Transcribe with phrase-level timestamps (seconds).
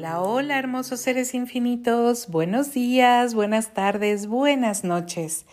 [0.00, 2.28] Hola, hola, hermosos seres infinitos.
[2.28, 5.44] Buenos días, buenas tardes, buenas noches.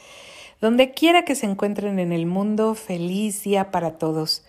[0.62, 4.46] Donde quiera que se encuentren en el mundo, feliz día para todos.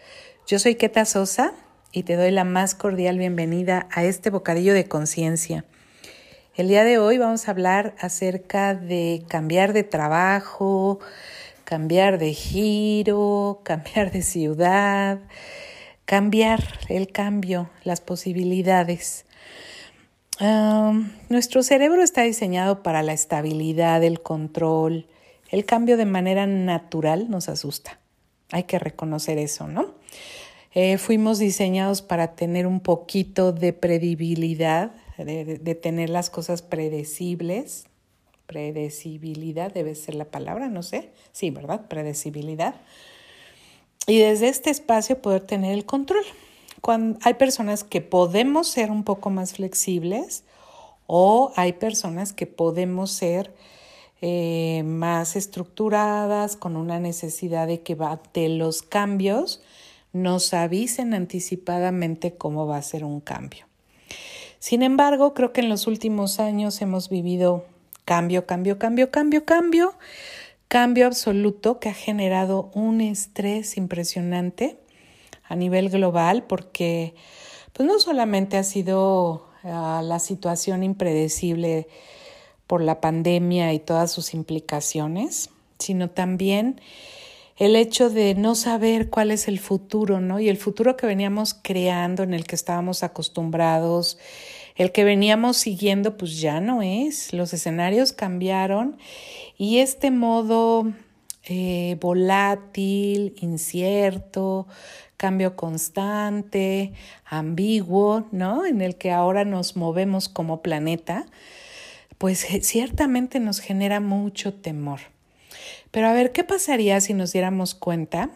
[0.46, 1.52] Yo soy Keta Sosa
[1.90, 5.64] y te doy la más cordial bienvenida a este bocadillo de conciencia.
[6.54, 11.00] El día de hoy vamos a hablar acerca de cambiar de trabajo,
[11.64, 15.18] cambiar de giro, cambiar de ciudad,
[16.04, 19.24] cambiar el cambio, las posibilidades
[20.40, 25.06] nuestro cerebro está diseñado para la estabilidad, el control.
[25.50, 27.98] El cambio de manera natural nos asusta.
[28.50, 29.94] Hay que reconocer eso, ¿no?
[30.74, 37.86] Eh, fuimos diseñados para tener un poquito de predibilidad, de, de tener las cosas predecibles.
[38.46, 41.10] Predecibilidad debe ser la palabra, no sé.
[41.32, 41.88] Sí, ¿verdad?
[41.88, 42.74] Predecibilidad.
[44.06, 46.24] Y desde este espacio poder tener el control
[46.80, 50.44] cuando hay personas que podemos ser un poco más flexibles
[51.06, 53.54] o hay personas que podemos ser
[54.20, 57.96] eh, más estructuradas con una necesidad de que
[58.34, 59.62] de los cambios
[60.12, 63.66] nos avisen anticipadamente cómo va a ser un cambio.
[64.58, 67.64] Sin embargo, creo que en los últimos años hemos vivido
[68.04, 69.92] cambio, cambio, cambio, cambio, cambio,
[70.66, 74.78] cambio absoluto que ha generado un estrés impresionante
[75.48, 77.14] a nivel global porque
[77.72, 81.88] pues no solamente ha sido ah, la situación impredecible
[82.66, 86.80] por la pandemia y todas sus implicaciones, sino también
[87.56, 90.38] el hecho de no saber cuál es el futuro, ¿no?
[90.38, 94.18] Y el futuro que veníamos creando, en el que estábamos acostumbrados,
[94.76, 97.32] el que veníamos siguiendo, pues ya no es.
[97.32, 98.96] Los escenarios cambiaron
[99.56, 100.92] y este modo
[101.44, 104.66] eh, volátil, incierto,
[105.16, 106.92] cambio constante,
[107.24, 108.66] ambiguo, ¿no?
[108.66, 111.26] En el que ahora nos movemos como planeta,
[112.18, 115.00] pues ciertamente nos genera mucho temor.
[115.90, 118.30] Pero a ver, ¿qué pasaría si nos diéramos cuenta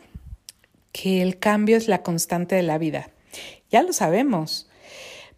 [0.93, 3.11] que el cambio es la constante de la vida?
[3.71, 4.69] Ya lo sabemos,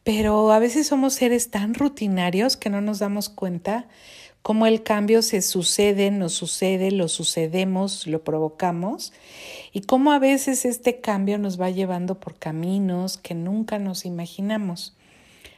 [0.02, 3.86] pero a veces somos seres tan rutinarios que no nos damos cuenta
[4.44, 9.14] cómo el cambio se sucede, nos sucede, lo sucedemos, lo provocamos,
[9.72, 14.94] y cómo a veces este cambio nos va llevando por caminos que nunca nos imaginamos.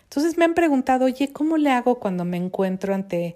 [0.05, 3.35] Entonces me han preguntado, oye, ¿cómo le hago cuando me encuentro ante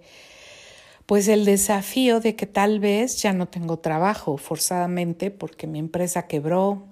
[1.04, 6.28] pues el desafío de que tal vez ya no tengo trabajo forzadamente porque mi empresa
[6.28, 6.84] quebró,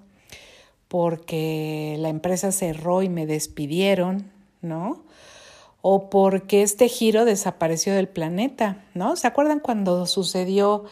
[0.89, 4.29] porque la empresa cerró y me despidieron,
[4.61, 5.05] ¿no?
[5.81, 9.15] O porque este giro desapareció del planeta, ¿no?
[9.15, 10.85] ¿Se acuerdan cuando sucedió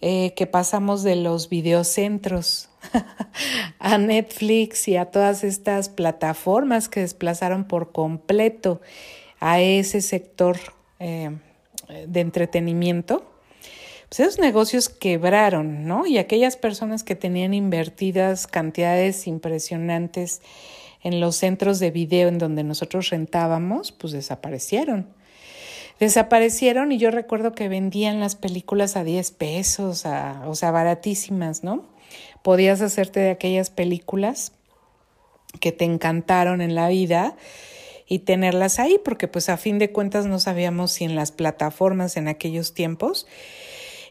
[0.00, 2.68] eh, que pasamos de los videocentros
[3.78, 8.80] a Netflix y a todas estas plataformas que desplazaron por completo
[9.40, 10.58] a ese sector
[10.98, 11.30] eh,
[12.06, 13.24] de entretenimiento?
[14.10, 16.04] Pues esos negocios quebraron, ¿no?
[16.04, 20.42] Y aquellas personas que tenían invertidas cantidades impresionantes
[21.02, 25.08] en los centros de video en donde nosotros rentábamos, pues desaparecieron.
[25.98, 31.84] Desaparecieron y yo recuerdo que vendían las películas a 10 pesos, o sea, baratísimas, ¿no?
[32.42, 34.52] Podías hacerte de aquellas películas
[35.60, 37.36] que te encantaron en la vida
[38.06, 42.16] y tenerlas ahí, porque pues a fin de cuentas no sabíamos si en las plataformas
[42.16, 43.26] en aquellos tiempos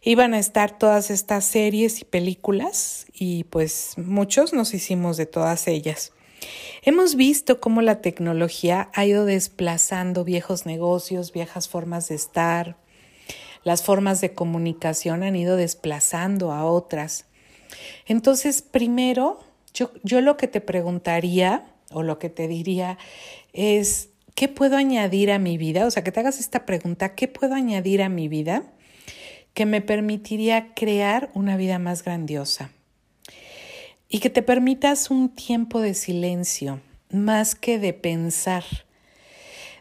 [0.01, 5.67] iban a estar todas estas series y películas y pues muchos nos hicimos de todas
[5.67, 6.13] ellas.
[6.81, 12.77] Hemos visto cómo la tecnología ha ido desplazando viejos negocios, viejas formas de estar,
[13.63, 17.25] las formas de comunicación han ido desplazando a otras.
[18.05, 19.39] Entonces, primero,
[19.73, 22.97] yo, yo lo que te preguntaría o lo que te diría
[23.51, 25.85] es, ¿qué puedo añadir a mi vida?
[25.85, 28.63] O sea, que te hagas esta pregunta, ¿qué puedo añadir a mi vida
[29.53, 32.71] que me permitiría crear una vida más grandiosa?
[34.09, 38.63] Y que te permitas un tiempo de silencio, más que de pensar,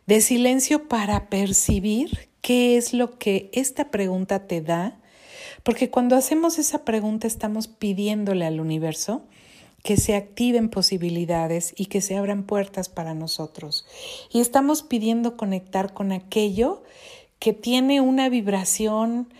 [0.06, 5.00] de silencio para percibir qué es lo que esta pregunta te da,
[5.62, 9.22] porque cuando hacemos esa pregunta estamos pidiéndole al universo
[9.82, 13.86] que se activen posibilidades y que se abran puertas para nosotros.
[14.30, 16.82] Y estamos pidiendo conectar con aquello
[17.38, 19.32] que tiene una vibración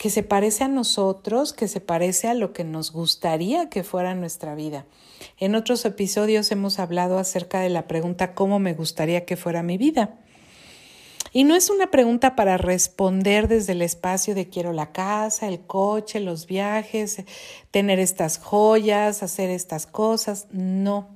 [0.00, 4.14] que se parece a nosotros, que se parece a lo que nos gustaría que fuera
[4.14, 4.86] nuestra vida.
[5.36, 9.76] En otros episodios hemos hablado acerca de la pregunta ¿cómo me gustaría que fuera mi
[9.76, 10.14] vida?
[11.34, 15.60] Y no es una pregunta para responder desde el espacio de quiero la casa, el
[15.60, 17.22] coche, los viajes,
[17.70, 20.46] tener estas joyas, hacer estas cosas.
[20.50, 21.10] No.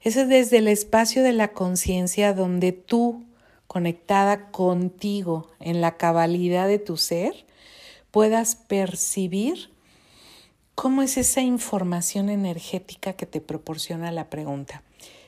[0.00, 3.24] Ese es desde el espacio de la conciencia donde tú,
[3.66, 7.45] conectada contigo en la cabalidad de tu ser,
[8.16, 9.68] puedas percibir
[10.74, 14.82] cómo es esa información energética que te proporciona la pregunta.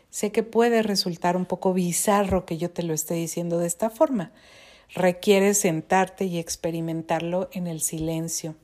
[0.09, 3.91] Sé que puede resultar un poco bizarro que yo te lo esté diciendo de esta
[3.91, 4.33] forma.
[4.95, 8.55] Requiere sentarte y experimentarlo en el silencio.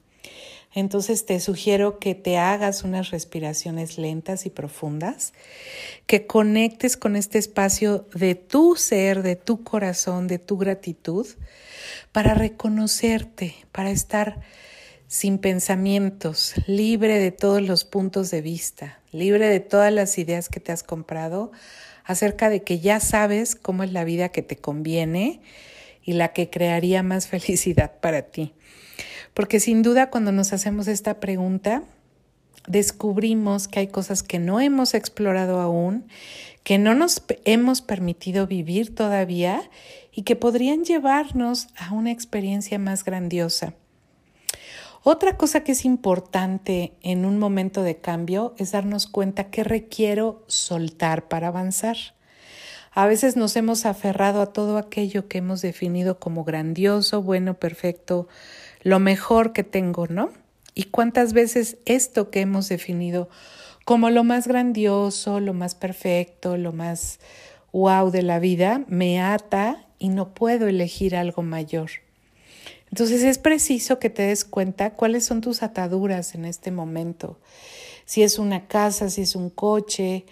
[0.74, 5.32] Entonces te sugiero que te hagas unas respiraciones lentas y profundas,
[6.06, 11.26] que conectes con este espacio de tu ser, de tu corazón, de tu gratitud,
[12.10, 14.40] para reconocerte, para estar
[15.06, 20.58] sin pensamientos, libre de todos los puntos de vista, libre de todas las ideas que
[20.58, 21.52] te has comprado
[22.04, 25.40] acerca de que ya sabes cómo es la vida que te conviene
[26.02, 28.54] y la que crearía más felicidad para ti.
[29.34, 31.82] Porque sin duda cuando nos hacemos esta pregunta,
[32.66, 36.06] descubrimos que hay cosas que no hemos explorado aún,
[36.62, 39.62] que no nos hemos permitido vivir todavía
[40.12, 43.74] y que podrían llevarnos a una experiencia más grandiosa.
[45.02, 50.42] Otra cosa que es importante en un momento de cambio es darnos cuenta que requiero
[50.46, 51.96] soltar para avanzar.
[52.92, 58.28] A veces nos hemos aferrado a todo aquello que hemos definido como grandioso, bueno, perfecto,
[58.84, 60.30] lo mejor que tengo, ¿no?
[60.74, 63.28] Y cuántas veces esto que hemos definido
[63.84, 67.18] como lo más grandioso, lo más perfecto, lo más
[67.72, 71.90] wow de la vida, me ata y no puedo elegir algo mayor.
[72.90, 77.38] Entonces es preciso que te des cuenta cuáles son tus ataduras en este momento.
[78.04, 80.24] Si es una casa, si es un coche,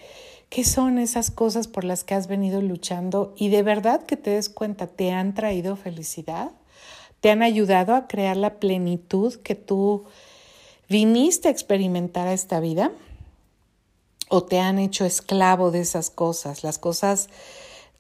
[0.49, 4.31] qué son esas cosas por las que has venido luchando y de verdad que te
[4.31, 6.53] des cuenta, ¿te han traído felicidad?
[7.23, 10.07] Te han ayudado a crear la plenitud que tú
[10.89, 12.91] viniste a experimentar a esta vida
[14.29, 16.65] o te han hecho esclavo de esas cosas.
[16.65, 17.29] Las cosas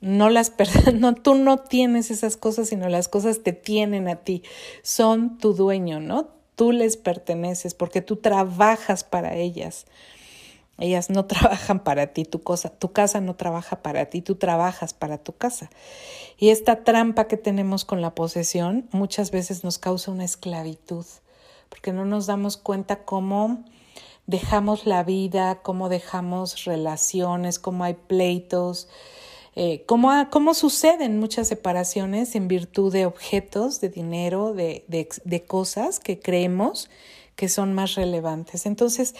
[0.00, 0.52] no las
[0.94, 4.42] no tú no tienes esas cosas, sino las cosas te tienen a ti.
[4.82, 6.26] Son tu dueño, ¿no?
[6.56, 9.86] Tú les perteneces porque tú trabajas para ellas.
[10.78, 14.94] Ellas no trabajan para ti, tu, cosa, tu casa no trabaja para ti, tú trabajas
[14.94, 15.70] para tu casa.
[16.38, 21.06] Y esta trampa que tenemos con la posesión muchas veces nos causa una esclavitud,
[21.68, 23.64] porque no nos damos cuenta cómo
[24.26, 28.88] dejamos la vida, cómo dejamos relaciones, cómo hay pleitos,
[29.54, 36.00] eh, cómo, cómo, suceden muchas separaciones en virtud de objetos, de dinero, de, de cosas
[36.00, 36.88] que creemos
[37.36, 38.66] que son más relevantes.
[38.66, 39.14] Entonces,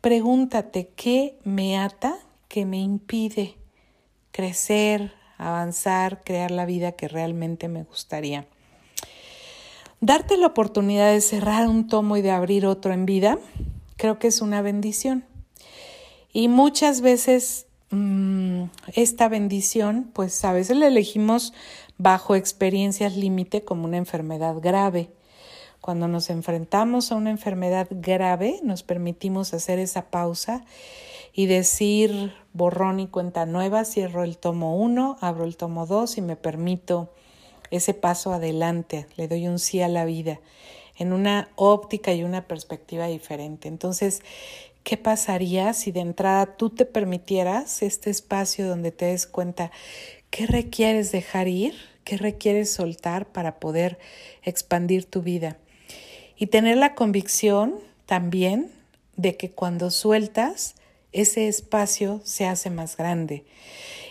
[0.00, 2.18] pregúntate, ¿qué me ata,
[2.48, 3.56] qué me impide
[4.30, 8.46] crecer, avanzar, crear la vida que realmente me gustaría?
[10.00, 13.38] Darte la oportunidad de cerrar un tomo y de abrir otro en vida,
[13.96, 15.24] creo que es una bendición.
[16.32, 18.64] Y muchas veces mm,
[18.94, 21.52] esta bendición, pues a veces la elegimos
[21.96, 25.10] bajo experiencias límite como una enfermedad grave.
[25.80, 30.64] Cuando nos enfrentamos a una enfermedad grave, nos permitimos hacer esa pausa
[31.32, 36.20] y decir borrón y cuenta nueva, cierro el tomo 1, abro el tomo 2 y
[36.20, 37.10] me permito
[37.70, 40.40] ese paso adelante, le doy un sí a la vida
[40.96, 43.68] en una óptica y una perspectiva diferente.
[43.68, 44.22] Entonces,
[44.82, 49.70] ¿qué pasaría si de entrada tú te permitieras este espacio donde te des cuenta
[50.30, 53.98] qué requieres dejar ir, qué requieres soltar para poder
[54.42, 55.56] expandir tu vida?
[56.38, 57.74] Y tener la convicción
[58.06, 58.70] también
[59.16, 60.76] de que cuando sueltas,
[61.12, 63.44] ese espacio se hace más grande.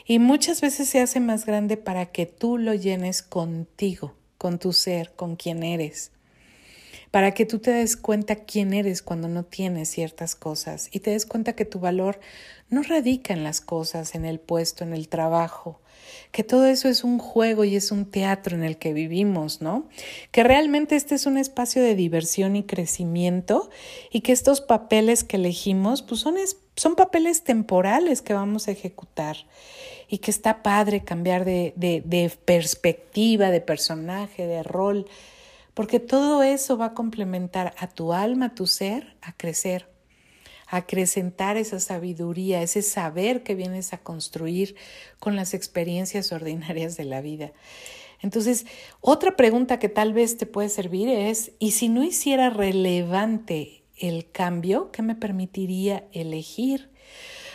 [0.05, 4.74] Y muchas veces se hace más grande para que tú lo llenes contigo, con tu
[4.74, 6.12] ser, con quien eres.
[7.12, 11.12] Para que tú te des cuenta quién eres cuando no tienes ciertas cosas y te
[11.12, 12.20] des cuenta que tu valor
[12.70, 15.80] no radica en las cosas, en el puesto, en el trabajo,
[16.32, 19.88] que todo eso es un juego y es un teatro en el que vivimos, ¿no?
[20.32, 23.70] Que realmente este es un espacio de diversión y crecimiento
[24.12, 26.36] y que estos papeles que elegimos pues son,
[26.76, 29.38] son papeles temporales que vamos a ejecutar
[30.10, 35.08] y que está padre cambiar de, de, de perspectiva, de personaje, de rol,
[35.77, 39.88] porque todo eso va a complementar a tu alma, a tu ser, a crecer
[40.69, 44.75] acrecentar esa sabiduría, ese saber que vienes a construir
[45.19, 47.53] con las experiencias ordinarias de la vida.
[48.24, 48.65] Entonces,
[49.01, 54.31] otra pregunta que tal vez te puede servir es, ¿y si no hiciera relevante el
[54.31, 56.89] cambio, qué me permitiría elegir?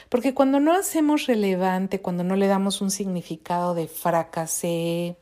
[0.09, 5.17] Porque cuando no hacemos relevante, cuando no le damos un significado de fracasé,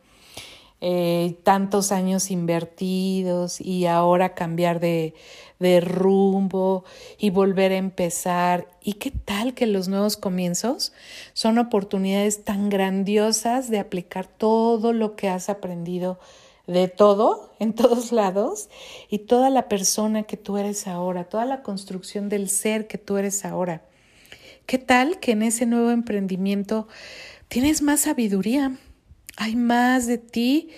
[0.81, 5.15] eh, tantos años invertidos y ahora cambiar de,
[5.59, 6.85] de rumbo
[7.19, 8.67] y volver a empezar.
[8.83, 10.93] ¿Y qué tal que los nuevos comienzos
[11.35, 16.19] son oportunidades tan grandiosas de aplicar todo lo que has aprendido
[16.67, 18.69] de todo, en todos lados,
[19.09, 23.19] y toda la persona que tú eres ahora, toda la construcción del ser que tú
[23.19, 23.83] eres ahora?
[24.67, 26.87] ¿Qué tal que en ese nuevo emprendimiento
[27.49, 28.79] tienes más sabiduría?
[29.41, 30.69] Hay más de ti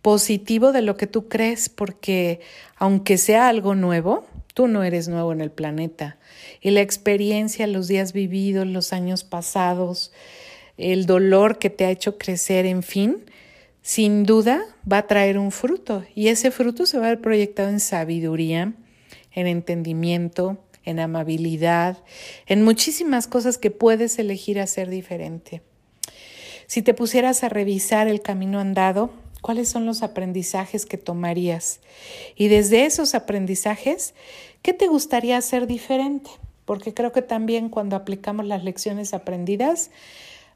[0.00, 2.38] positivo de lo que tú crees, porque
[2.76, 4.24] aunque sea algo nuevo,
[4.54, 6.18] tú no eres nuevo en el planeta.
[6.60, 10.12] Y la experiencia, los días vividos, los años pasados,
[10.76, 13.24] el dolor que te ha hecho crecer, en fin,
[13.82, 16.04] sin duda va a traer un fruto.
[16.14, 18.72] Y ese fruto se va a ver proyectado en sabiduría,
[19.32, 21.98] en entendimiento, en amabilidad,
[22.46, 25.60] en muchísimas cosas que puedes elegir hacer diferente.
[26.66, 31.80] Si te pusieras a revisar el camino andado, ¿cuáles son los aprendizajes que tomarías?
[32.36, 34.14] Y desde esos aprendizajes,
[34.62, 36.30] ¿qué te gustaría hacer diferente?
[36.64, 39.90] Porque creo que también cuando aplicamos las lecciones aprendidas,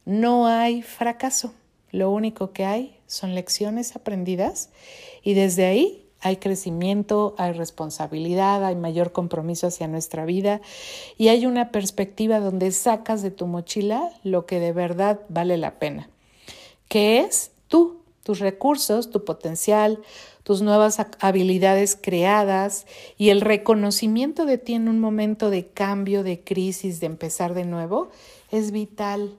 [0.04, 1.52] no hay fracaso.
[1.90, 4.70] Lo único que hay son lecciones aprendidas
[5.22, 10.60] y desde ahí hay crecimiento, hay responsabilidad, hay mayor compromiso hacia nuestra vida
[11.16, 15.78] y hay una perspectiva donde sacas de tu mochila lo que de verdad vale la
[15.78, 16.08] pena,
[16.88, 20.00] que es tú, tus recursos, tu potencial,
[20.46, 22.86] tus nuevas habilidades creadas
[23.18, 27.64] y el reconocimiento de ti en un momento de cambio, de crisis, de empezar de
[27.64, 28.10] nuevo,
[28.52, 29.36] es vital.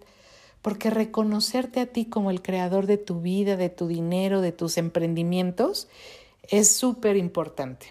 [0.62, 4.77] Porque reconocerte a ti como el creador de tu vida, de tu dinero, de tus
[4.77, 5.88] emprendimientos,
[6.50, 7.88] es súper importante.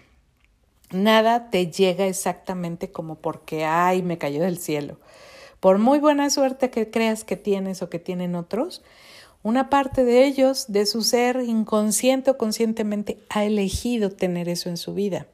[0.91, 4.99] Nada te llega exactamente como porque, ay, me cayó del cielo.
[5.59, 8.83] Por muy buena suerte que creas que tienes o que tienen otros,
[9.43, 14.77] una parte de ellos, de su ser inconsciente o conscientemente, ha elegido tener eso en
[14.77, 15.27] su vida.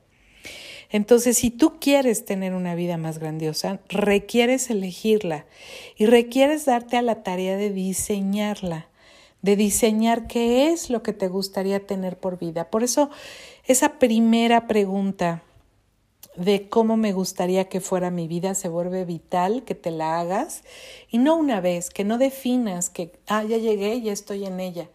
[0.89, 5.45] Entonces, si tú quieres tener una vida más grandiosa, requieres elegirla
[5.97, 8.87] y requieres darte a la tarea de diseñarla
[9.43, 12.71] de diseñar qué es lo que te gustaría tener por vida.
[12.71, 13.11] Por eso,
[13.65, 15.43] esa primera pregunta
[16.35, 20.63] de cómo me gustaría que fuera mi vida se vuelve vital que te la hagas
[21.11, 24.89] y no una vez, que no definas que, ah, ya llegué, ya estoy en ella.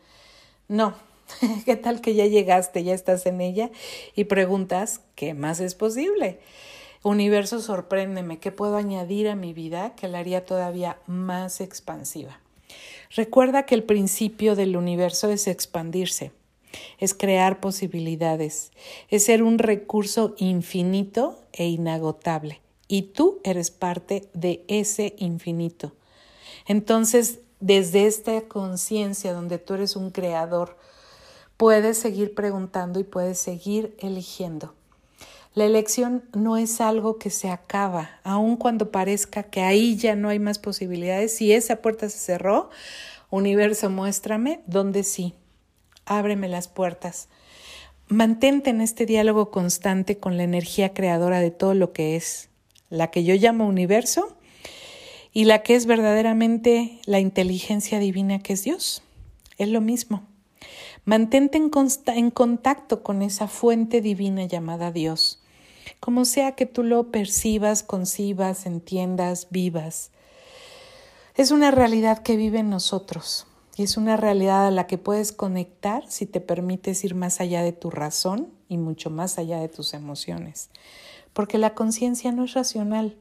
[0.66, 0.94] No,
[1.66, 3.70] ¿qué tal que ya llegaste, ya estás en ella
[4.16, 6.40] y preguntas, ¿qué más es posible?
[7.02, 12.40] Universo, sorpréndeme, ¿qué puedo añadir a mi vida que la haría todavía más expansiva?
[13.14, 16.32] Recuerda que el principio del universo es expandirse,
[16.98, 18.70] es crear posibilidades,
[19.08, 22.60] es ser un recurso infinito e inagotable.
[22.86, 25.92] Y tú eres parte de ese infinito.
[26.66, 30.76] Entonces, desde esta conciencia donde tú eres un creador,
[31.56, 34.74] puedes seguir preguntando y puedes seguir eligiendo.
[35.54, 40.28] La elección no es algo que se acaba, aun cuando parezca que ahí ya no
[40.28, 41.34] hay más posibilidades.
[41.34, 42.70] Si esa puerta se cerró,
[43.30, 45.34] universo, muéstrame dónde sí.
[46.04, 47.28] Ábreme las puertas.
[48.08, 52.48] Mantente en este diálogo constante con la energía creadora de todo lo que es,
[52.88, 54.38] la que yo llamo universo
[55.32, 59.02] y la que es verdaderamente la inteligencia divina que es Dios.
[59.58, 60.22] Es lo mismo.
[61.08, 65.40] Mantente en, contacto con esa fuente divina llamada Dios
[66.00, 70.10] como sea que tú lo percibas, concibas, entiendas, vivas.
[71.34, 75.32] Es una realidad que vive en nosotros y es una realidad a la que puedes
[75.32, 79.70] conectar si te permites ir más allá de tu razón y mucho más allá de
[79.70, 80.68] tus emociones.
[81.32, 83.16] Porque la conciencia no es racional.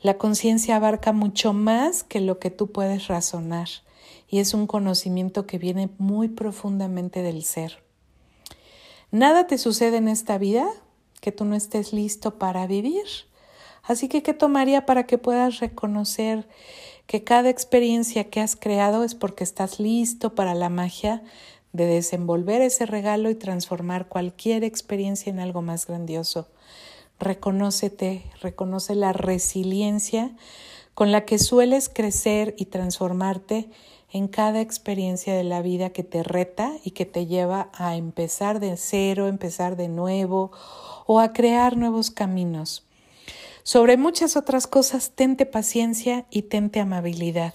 [0.00, 3.68] La conciencia abarca mucho más que lo que tú puedes razonar
[4.28, 7.82] y es un conocimiento que viene muy profundamente del ser.
[9.10, 10.66] Nada te sucede en esta vida
[11.20, 13.04] que tú no estés listo para vivir.
[13.82, 16.48] Así que, ¿qué tomaría para que puedas reconocer
[17.06, 21.22] que cada experiencia que has creado es porque estás listo para la magia
[21.72, 26.48] de desenvolver ese regalo y transformar cualquier experiencia en algo más grandioso?
[27.20, 30.34] Reconócete, reconoce la resiliencia
[30.94, 33.68] con la que sueles crecer y transformarte
[34.14, 38.60] en cada experiencia de la vida que te reta y que te lleva a empezar
[38.60, 40.52] de cero, empezar de nuevo
[41.06, 42.86] o a crear nuevos caminos.
[43.64, 47.54] Sobre muchas otras cosas, tente paciencia y tente amabilidad.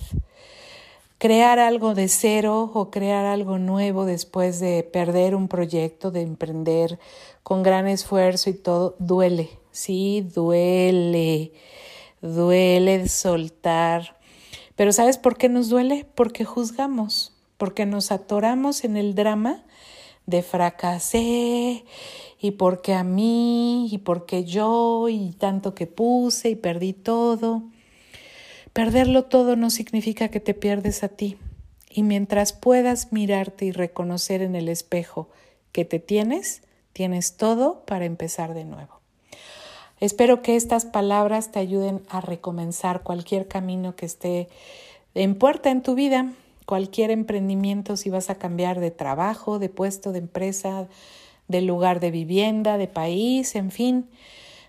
[1.17, 6.99] Crear algo de cero o crear algo nuevo después de perder un proyecto, de emprender
[7.41, 11.53] con gran esfuerzo y todo, duele, sí, duele,
[12.21, 14.18] duele soltar.
[14.79, 16.07] Pero ¿sabes por qué nos duele?
[16.15, 17.35] Porque juzgamos.
[17.57, 19.65] porque nos atoramos en el drama
[20.25, 21.83] de fracasé
[22.39, 27.63] y porque a mí y porque yo y tanto que puse y perdí todo.
[28.71, 31.35] Perderlo todo no significa que te pierdes a ti.
[31.89, 35.27] Y mientras puedas mirarte y reconocer en el espejo
[35.73, 36.61] que te tienes,
[36.93, 38.98] tienes todo para empezar de nuevo.
[39.99, 44.47] Espero que estas palabras te ayuden a recomenzar cualquier camino que esté
[45.13, 46.31] en puerta en tu vida,
[46.65, 50.87] cualquier emprendimiento, si vas a cambiar de trabajo, de puesto, de empresa,
[51.47, 54.07] de lugar de vivienda, de país, en fin,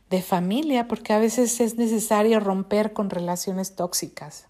[0.09, 4.47] de familia, porque a veces es necesario romper con relaciones tóxicas.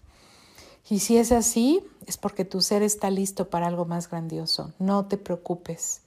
[0.89, 4.73] Y si es así, es porque tu ser está listo para algo más grandioso.
[4.79, 6.01] No te preocupes.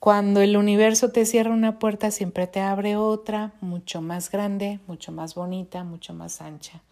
[0.00, 5.10] Cuando el universo te cierra una puerta, siempre te abre otra, mucho más grande, mucho
[5.10, 6.82] más bonita, mucho más ancha.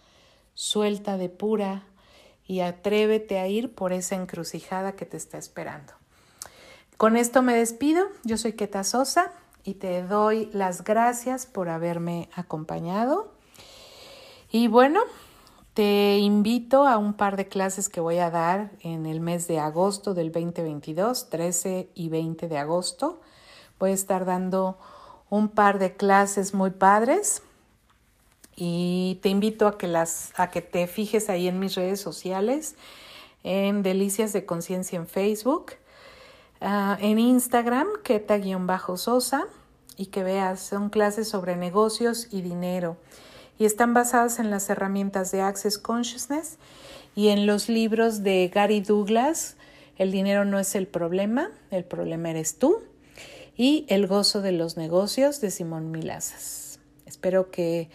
[0.54, 1.84] Suelta de pura
[2.46, 5.92] y atrévete a ir por esa encrucijada que te está esperando.
[6.96, 8.08] Con esto me despido.
[8.24, 9.32] Yo soy Keta Sosa
[9.62, 13.32] y te doy las gracias por haberme acompañado.
[14.50, 15.02] Y bueno,
[15.76, 19.58] te invito a un par de clases que voy a dar en el mes de
[19.58, 23.20] agosto del 2022, 13 y 20 de agosto.
[23.78, 24.78] Voy a estar dando
[25.28, 27.42] un par de clases muy padres
[28.56, 32.74] y te invito a que las a que te fijes ahí en mis redes sociales
[33.44, 35.72] en Delicias de Conciencia en Facebook,
[36.62, 39.44] ah, en Instagram, Keta-Sosa,
[39.98, 42.96] y que veas, son clases sobre negocios y dinero
[43.58, 46.58] y están basadas en las herramientas de Access Consciousness
[47.14, 49.56] y en los libros de Gary Douglas,
[49.98, 52.82] El dinero no es el problema, el problema eres tú,
[53.56, 56.78] y El gozo de los negocios de Simón Milazas.
[57.06, 57.88] Espero que,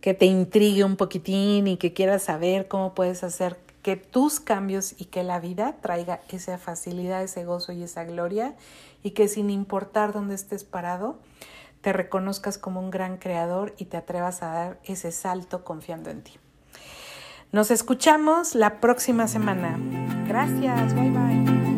[0.00, 4.96] que te intrigue un poquitín y que quieras saber cómo puedes hacer que tus cambios
[4.98, 8.56] y que la vida traiga esa facilidad, ese gozo y esa gloria
[9.04, 11.20] y que sin importar dónde estés parado,
[11.86, 16.20] te reconozcas como un gran creador y te atrevas a dar ese salto confiando en
[16.20, 16.32] ti.
[17.52, 19.78] Nos escuchamos la próxima semana.
[20.26, 21.75] Gracias, bye bye.